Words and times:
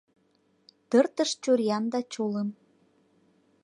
Тыртыш 0.89 1.31
чуриян 1.43 1.83
да 1.93 1.99
чулым 2.11 2.49